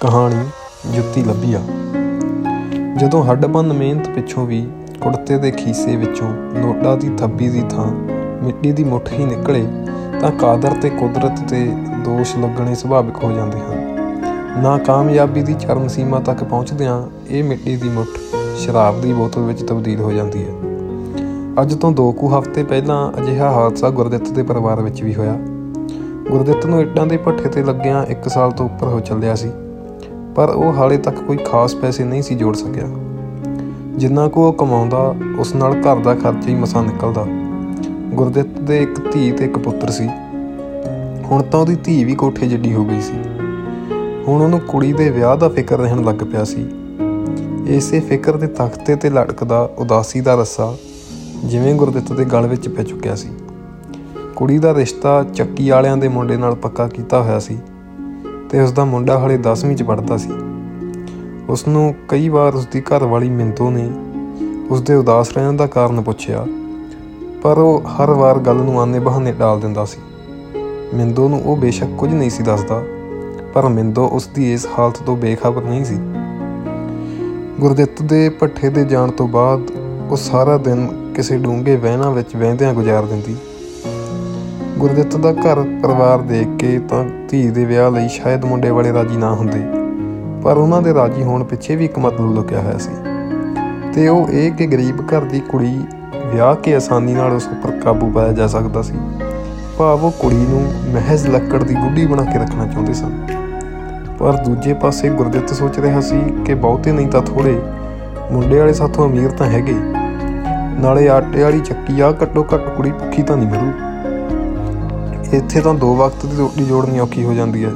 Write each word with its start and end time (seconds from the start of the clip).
ਕਹਾਣੀ 0.00 0.44
ਜੁੱਤੀ 0.94 1.22
ਲੱਭੀਆ 1.22 1.60
ਜਦੋਂ 2.96 3.24
ਹੱਡਬੰਦ 3.24 3.72
ਮਿਹਨਤ 3.72 4.08
ਪਿੱਛੋਂ 4.08 4.46
ਵੀ 4.46 4.68
ਕੁੜਤੇ 5.00 5.38
ਦੇ 5.38 5.50
ਖੀਸੇ 5.50 5.96
ਵਿੱਚੋਂ 5.96 6.28
ਨੋਟਾਂ 6.32 6.96
ਦੀ 6.96 7.10
ਥੱਬੀ 7.18 7.48
ਦੀ 7.48 7.62
ਥਾਂ 7.70 7.86
ਮਿੱਟੀ 8.44 8.72
ਦੀ 8.72 8.84
ਮੁੱਠ 8.84 9.12
ਹੀ 9.12 9.24
ਨਿਕਲੇ, 9.24 9.66
ਤਾਂ 10.20 10.30
ਕਾਦਰ 10.30 10.70
ਤੇ 10.82 10.90
ਕੁਦਰਤ 10.90 11.40
ਤੇ 11.48 11.72
ਦੋਸ਼ 12.04 12.36
ਲੱਗਣੇ 12.36 12.74
ਸੁਭਾਵਿਕ 12.74 13.24
ਹੋ 13.24 13.32
ਜਾਂਦੇ 13.32 13.58
ਹਨ। 13.58 14.62
ਨਾਕਾਮਯਾਬੀ 14.62 15.42
ਦੀ 15.42 15.54
ਚਰਮ 15.54 15.88
ਸੀਮਾ 15.88 16.20
ਤੱਕ 16.20 16.44
ਪਹੁੰਚਦਿਆਂ 16.44 17.02
ਇਹ 17.30 17.44
ਮਿੱਟੀ 17.44 17.76
ਦੀ 17.76 17.88
ਮੁੱਠ 17.88 18.36
ਸ਼ਰਾਬ 18.56 19.00
ਦੀ 19.00 19.12
ਬੋਤਲ 19.12 19.40
ਵਿੱਚ 19.40 19.62
ਤਬਦੀਲ 19.62 20.00
ਹੋ 20.00 20.12
ਜਾਂਦੀ 20.12 20.44
ਹੈ। 20.44 20.52
ਅੱਜ 21.62 21.74
ਤੋਂ 21.74 21.92
ਦੋ 21.92 22.12
ਕੁ 22.12 22.38
ਹਫ਼ਤੇ 22.38 22.64
ਪਹਿਲਾਂ 22.64 23.22
ਅਜਿਹਾ 23.22 23.50
ਹਾਦਸਾ 23.50 23.90
ਗੁਰਦਿੱਤ 23.90 24.30
ਦੇ 24.30 24.42
ਪਰਿਵਾਰ 24.42 24.82
ਵਿੱਚ 24.82 25.02
ਵੀ 25.02 25.14
ਹੋਇਆ। 25.14 25.36
ਗੁਰਦਿੱਤ 26.30 26.66
ਨੂੰ 26.66 26.80
ਇੱਟਾਂ 26.80 27.06
ਦੇ 27.06 27.16
ਭੱਠੇ 27.16 27.48
ਤੇ 27.48 27.62
ਲੱਗਿਆਂ 27.62 28.06
1 28.06 28.28
ਸਾਲ 28.28 28.50
ਤੋਂ 28.50 28.66
ਉੱਪਰ 28.66 28.86
ਹੋ 28.86 29.00
ਚੱਲਿਆ 29.00 29.34
ਸੀ। 29.34 29.50
ਪਰ 30.38 30.48
ਉਹ 30.48 30.72
ਹਾਲੇ 30.72 30.96
ਤੱਕ 30.96 31.16
ਕੋਈ 31.16 31.36
ਖਾਸ 31.36 31.74
ਪੈਸੇ 31.74 32.04
ਨਹੀਂ 32.04 32.22
ਸੀ 32.22 32.34
ਜੋੜ 32.34 32.56
ਸਕਿਆ। 32.56 32.88
ਜਿੰਨਾ 33.96 34.28
ਕੁ 34.28 34.42
ਉਹ 34.42 34.52
ਕਮਾਉਂਦਾ, 34.52 35.14
ਉਸ 35.38 35.54
ਨਾਲ 35.54 35.72
ਘਰ 35.72 35.96
ਦਾ 35.96 36.14
ਖਰਚਾ 36.14 36.48
ਹੀ 36.48 36.54
ਮਸਾਂ 36.54 36.82
ਨਿਕਲਦਾ। 36.82 37.26
ਗੁਰਦਿੱਤ 38.14 38.60
ਦੇ 38.60 38.82
ਇੱਕ 38.82 39.12
ਧੀ 39.12 39.32
ਤੇ 39.32 39.44
ਇੱਕ 39.44 39.58
ਪੁੱਤਰ 39.58 39.90
ਸੀ। 39.90 40.08
ਹੁਣ 41.22 41.42
ਤਾਂ 41.42 41.60
ਉਹਦੀ 41.60 41.74
ਧੀ 41.74 42.04
ਵੀ 42.04 42.14
ਕੋਠੇ 42.14 42.46
ਜਿੱਡੀ 42.46 42.74
ਹੋ 42.74 42.84
ਗਈ 42.84 43.00
ਸੀ। 43.00 43.14
ਹੁਣ 44.28 44.42
ਉਹਨੂੰ 44.42 44.60
ਕੁੜੀ 44.60 44.92
ਦੇ 44.92 45.10
ਵਿਆਹ 45.10 45.36
ਦਾ 45.36 45.48
ਫਿਕਰ 45.48 45.78
ਰਹਿਣ 45.78 46.04
ਲੱਗ 46.04 46.14
ਪਿਆ 46.14 46.44
ਸੀ। 46.44 46.68
ਇਸੇ 47.66 48.00
ਫਿਕਰ 48.00 48.36
ਦੇ 48.36 48.46
ਤਖਤੇ 48.46 48.96
ਤੇ 48.96 49.10
ਲਟਕਦਾ 49.10 49.70
ਉਦਾਸੀ 49.78 50.20
ਦਾ 50.20 50.34
ਰੱਸਾ 50.34 50.76
ਜਿਵੇਂ 51.44 51.74
ਗੁਰਦਿੱਤ 51.74 52.12
ਦੇ 52.12 52.24
ਗਲ 52.24 52.46
ਵਿੱਚ 52.46 52.68
ਪੈ 52.68 52.82
ਚੁੱਕਿਆ 52.82 53.14
ਸੀ। 53.14 53.28
ਕੁੜੀ 54.36 54.58
ਦਾ 54.58 54.74
ਰਿਸ਼ਤਾ 54.74 55.24
ਚੱਕੀ 55.34 55.70
ਵਾਲਿਆਂ 55.70 55.96
ਦੇ 55.96 56.08
ਮੁੰਡੇ 56.08 56.36
ਨਾਲ 56.36 56.54
ਪੱਕਾ 56.54 56.88
ਕੀਤਾ 56.88 57.22
ਹੋਇਆ 57.22 57.38
ਸੀ। 57.38 57.58
ਤੇ 58.50 58.60
ਉਸ 58.60 58.72
ਦਾ 58.72 58.84
ਮੁੰਡਾ 58.84 59.18
ਹਲੇ 59.18 59.38
10ਵੀਂ 59.38 59.76
ਚ 59.76 59.82
ਪੜ੍ਹਦਾ 59.82 60.16
ਸੀ। 60.16 60.30
ਉਸ 61.48 61.66
ਨੂੰ 61.68 61.94
ਕਈ 62.08 62.28
ਵਾਰ 62.28 62.54
ਉਸ 62.54 62.66
ਦੀ 62.66 62.80
ਘਰਵਾਲੀ 62.80 63.28
ਮਿੰਦੋ 63.30 63.70
ਨੇ 63.70 63.88
ਉਸ 64.70 64.82
ਦੇ 64.82 64.94
ਉਦਾਸ 64.94 65.32
ਰਹਿਣ 65.32 65.52
ਦਾ 65.52 65.66
ਕਾਰਨ 65.66 66.00
ਪੁੱਛਿਆ, 66.00 66.44
ਪਰ 67.42 67.58
ਉਹ 67.58 67.82
ਹਰ 67.88 68.10
ਵਾਰ 68.10 68.38
ਗੱਲ 68.38 68.56
ਨੂੰ 68.56 68.80
ਆਨੇ 68.80 68.98
ਬਹਾਨੇ 68.98 69.32
ਟਾਲ 69.32 69.60
ਦਿੰਦਾ 69.60 69.84
ਸੀ। 69.84 69.98
ਮਿੰਦੋ 70.94 71.28
ਨੂੰ 71.28 71.42
ਉਹ 71.42 71.56
ਬੇਸ਼ੱਕ 71.56 71.90
ਕੁਝ 71.98 72.12
ਨਹੀਂ 72.14 72.30
ਸੀ 72.30 72.42
ਦੱਸਦਾ, 72.42 72.82
ਪਰ 73.54 73.68
ਮਿੰਦੋ 73.68 74.06
ਉਸ 74.06 74.26
ਦੀ 74.26 74.52
ਇਸ 74.52 74.66
ਹਾਲਤ 74.78 75.02
ਤੋਂ 75.06 75.16
ਬੇਖਬਰ 75.16 75.62
ਨਹੀਂ 75.62 75.84
ਸੀ। 75.84 75.98
ਗੁਰਦਿੱਤ 77.60 78.02
ਦੇ 78.02 78.28
ਭੱਠੇ 78.30 78.68
ਦੇ 78.68 78.84
ਜਾਣ 78.84 79.10
ਤੋਂ 79.10 79.28
ਬਾਅਦ 79.28 79.70
ਉਹ 80.10 80.16
ਸਾਰਾ 80.16 80.56
ਦਿਨ 80.58 80.88
ਕਿਸੇ 81.14 81.38
ਡੂੰਘੇ 81.38 81.76
ਵਹਿਣਾ 81.76 82.10
ਵਿੱਚ 82.10 82.36
ਵਹਿੰਦਿਆਂ 82.36 82.74
ਗੁਜ਼ਾਰ 82.74 83.06
ਦਿੰਦੀ। 83.06 83.36
ਗੁਰਦਿੱਤ 84.78 85.16
ਦਾ 85.16 85.32
ਘਰ 85.32 85.62
ਪਰਿਵਾਰ 85.82 86.18
ਦੇਖ 86.18 86.56
ਕੇ 86.58 86.78
ਤਾਂ 86.78 87.04
ਧੀ 87.28 87.50
ਦੇ 87.50 87.64
ਵਿਆਹ 87.64 87.90
ਲਈ 87.90 88.08
ਸ਼ਾਇਦ 88.08 88.44
ਮੁੰਡੇ 88.44 88.70
ਵਾਲੇ 88.70 88.92
ਰਾਜੀ 88.92 89.16
ਨਾ 89.16 89.34
ਹੁੰਦੇ। 89.34 89.60
ਪਰ 90.42 90.56
ਉਹਨਾਂ 90.56 90.82
ਦੇ 90.82 90.94
ਰਾਜੀ 90.94 91.22
ਹੋਣ 91.22 91.44
ਪਿੱਛੇ 91.44 91.76
ਵੀ 91.76 91.84
ਇੱਕ 91.84 91.98
ਮਤਲਬ 91.98 92.34
ਲੁਕਿਆ 92.34 92.60
ਹੋਇਆ 92.60 92.78
ਸੀ। 92.78 92.90
ਤੇ 93.94 94.08
ਉਹ 94.08 94.28
ਇਹ 94.28 94.52
ਕਿ 94.52 94.66
ਗਰੀਬ 94.66 95.00
ਘਰ 95.00 95.20
ਦੀ 95.20 95.40
ਕੁੜੀ 95.40 95.80
ਵਿਆਹ 96.26 96.54
ਕੇ 96.54 96.74
ਆਸਾਨੀ 96.74 97.14
ਨਾਲ 97.14 97.32
ਉਸ 97.32 97.48
ਉੱਪਰ 97.48 97.70
ਕਾਬੂ 97.70 98.10
ਪਾਇਆ 98.10 98.32
ਜਾ 98.32 98.46
ਸਕਦਾ 98.46 98.82
ਸੀ। 98.82 98.94
ਭਾਵ 99.78 100.04
ਉਹ 100.04 100.10
ਕੁੜੀ 100.10 100.46
ਨੂੰ 100.48 100.92
ਮਹਿਜ਼ 100.94 101.28
ਲੱਕੜ 101.28 101.62
ਦੀ 101.62 101.74
ਗੁੱਡੀ 101.74 102.06
ਬਣਾ 102.06 102.22
ਕੇ 102.22 102.38
ਰੱਖਣਾ 102.38 102.66
ਚਾਹੁੰਦੇ 102.66 102.92
ਸਨ। 102.92 103.26
ਪਰ 104.18 104.32
ਦੂਜੇ 104.32 104.74
ਪਾਸੇ 104.74 105.10
ਗੁਰਦਿੱਤ 105.10 105.48
ਸੋਚ 105.48 105.78
ਰਿਹਾ 105.78 106.00
ਸੀ 106.00 106.20
ਕਿ 106.46 106.54
ਬਹੁਤੇ 106.54 106.92
ਨਹੀਂ 106.92 107.08
ਤਾਂ 107.08 107.22
ਥੋੜੇ 107.22 107.62
ਮੁੰਡੇ 108.32 108.58
ਵਾਲੇ 108.58 108.72
ਸਾਥੋਂ 108.72 109.08
ਅਮੀਰ 109.08 109.30
ਤਾਂ 109.30 109.46
ਹੈਗੇ। 109.46 109.76
ਨਾਲੇ 110.80 111.08
ਆਟੇ 111.08 111.42
ਵਾਲੀ 111.42 111.60
ਚੱਕੀ 111.60 112.00
ਆ, 112.00 112.10
ਘੱਟੋ 112.10 112.46
ਘੱਟ 112.54 112.68
ਕੁੜੀ 112.68 112.92
ਭੁੱਖੀ 112.92 113.22
ਤਾਂ 113.22 113.36
ਨਹੀਂ 113.36 113.48
ਮਰੂ 113.48 113.87
ਇੱਥੇ 115.34 115.60
ਤਾਂ 115.60 115.74
ਦੋ 115.74 115.94
ਵਕਤ 115.96 116.26
ਦੀ 116.26 116.36
ਰੋਟੀ 116.36 116.64
ਜੋੜਨੀ 116.64 116.98
ਔਖੀ 116.98 117.24
ਹੋ 117.24 117.32
ਜਾਂਦੀ 117.34 117.64
ਹੈ। 117.64 117.70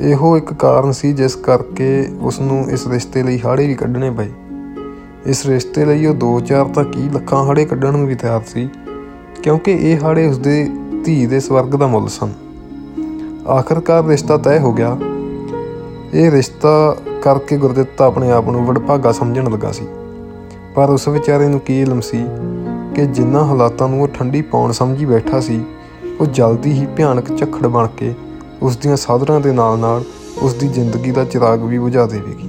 ਇਹੋ 0.00 0.36
ਇੱਕ 0.36 0.52
ਕਾਰਨ 0.54 0.92
ਸੀ 0.92 1.12
ਜਿਸ 1.12 1.34
ਕਰਕੇ 1.36 2.08
ਉਸ 2.20 2.40
ਨੂੰ 2.40 2.58
ਇਸ 2.70 2.86
ਰਿਸ਼ਤੇ 2.86 3.22
ਲਈ 3.22 3.40
ਹਾੜੇ 3.44 3.66
ਵੀ 3.66 3.74
ਕੱਢਣੇ 3.74 4.10
ਪਏ। 4.10 4.28
ਇਸ 5.26 5.46
ਰਿਸ਼ਤੇ 5.46 5.84
ਲਈ 5.84 6.06
ਉਹ 6.06 6.14
2-4 6.14 6.64
ਤਾਂ 6.74 6.84
ਕੀ 6.84 7.08
ਲੱਖਾਂ 7.08 7.44
ਹਾੜੇ 7.44 7.64
ਕੱਢਣ 7.64 7.92
ਨੂੰ 7.92 8.06
ਵੀ 8.06 8.14
ਤਿਆਰ 8.14 8.42
ਸੀ, 8.46 8.68
ਕਿਉਂਕਿ 9.42 9.72
ਇਹ 9.72 9.98
ਹਾੜੇ 10.02 10.26
ਉਸਦੇ 10.26 10.68
ਧੀ 11.04 11.26
ਦੇ 11.26 11.40
ਸਵਰਗ 11.40 11.76
ਦਾ 11.76 11.86
ਮੁੱਲ 11.86 12.08
ਸਨ। 12.08 12.32
ਆਖਰਕਾਰ 13.48 14.04
ਰਿਸ਼ਤਾ 14.04 14.36
ਤੈਅ 14.36 14.60
ਹੋ 14.60 14.72
ਗਿਆ। 14.72 14.96
ਇਹ 16.14 16.30
ਰਿਸ਼ਤਾ 16.30 16.96
ਕਰਕੇ 17.22 17.56
ਗੁਰਦਿੱਤਾ 17.56 18.06
ਆਪਣੇ 18.06 18.30
ਆਪ 18.30 18.48
ਨੂੰ 18.48 18.66
ਵਡਭਾਗਾ 18.66 19.12
ਸਮਝਣ 19.12 19.50
ਲੱਗਾ 19.50 19.72
ਸੀ। 19.72 19.86
ਪਰ 20.74 20.90
ਉਸ 20.90 21.08
ਵਿਚਾਰੇ 21.08 21.48
ਨੂੰ 21.48 21.60
ਕੀ 21.60 21.80
ਇਲਮ 21.80 22.00
ਸੀ 22.00 22.24
ਕਿ 22.94 23.06
ਜਿੰਨਾ 23.06 23.44
ਹਾਲਾਤਾਂ 23.44 23.88
ਨੂੰ 23.88 24.02
ਉਹ 24.02 24.08
ਠੰਡੀ 24.08 24.42
ਪੌਣ 24.42 24.72
ਸਮਝੀ 24.72 25.04
ਬੈਠਾ 25.04 25.40
ਸੀ 25.40 25.60
ਉਹ 26.20 26.26
ਜਲਦੀ 26.26 26.72
ਹੀ 26.72 26.86
ਭਿਆਨਕ 26.86 27.36
ਝੱਖੜ 27.36 27.66
ਬਣ 27.66 27.86
ਕੇ 27.86 28.14
ਉਸ 28.62 28.76
ਦੀਆਂ 28.76 28.96
ਸਾਧਰਾਂ 28.96 29.40
ਦੇ 29.40 29.52
ਨਾਲ 29.52 29.78
ਨਾਲ 29.78 30.04
ਉਸ 30.42 30.54
ਦੀ 30.54 30.68
ਜ਼ਿੰਦਗੀ 30.68 31.10
ਦਾ 31.10 31.24
ਚਿਰਾਗ 31.24 31.62
ਵੀ 31.62 31.78
ਬੁਝਾ 31.78 32.06
ਦੇਵੇਗੀ। 32.06 32.48